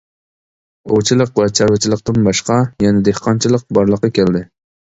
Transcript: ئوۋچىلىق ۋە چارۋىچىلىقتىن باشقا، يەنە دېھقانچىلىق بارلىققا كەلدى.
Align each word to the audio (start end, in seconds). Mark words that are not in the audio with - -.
ئوۋچىلىق 0.93 1.33
ۋە 1.41 1.47
چارۋىچىلىقتىن 1.59 2.19
باشقا، 2.29 2.59
يەنە 2.87 3.07
دېھقانچىلىق 3.11 3.69
بارلىققا 3.81 4.15
كەلدى. 4.21 4.47